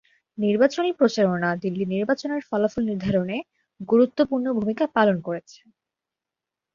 নির্বাচনী 0.37 0.89
প্রচারণা 0.99 1.49
দিল্লির 1.63 1.91
নির্বাচনের 1.95 2.41
ফলাফল 2.49 2.83
নির্ধারণে 2.89 3.37
গুরুত্বপূর্ণ 3.81 4.45
ভূমিকা 4.57 4.85
পালন 4.95 5.17
করেছে। 5.27 5.59